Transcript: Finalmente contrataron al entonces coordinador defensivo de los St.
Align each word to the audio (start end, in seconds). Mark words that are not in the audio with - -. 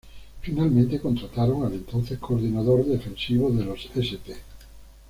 Finalmente 0.41 0.99
contrataron 0.99 1.63
al 1.63 1.73
entonces 1.73 2.17
coordinador 2.17 2.83
defensivo 2.87 3.51
de 3.51 3.65
los 3.65 3.85
St. 3.95 4.33